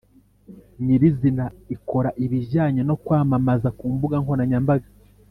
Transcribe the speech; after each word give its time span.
nyiri 0.83 1.05
izina 1.11 1.45
ikora 1.75 2.09
ibijyanye 2.25 2.81
no 2.89 2.95
kwamamaza 3.03 3.69
ku 3.77 3.85
mbuga 3.95 4.15
nkoranyambaga. 4.23 4.87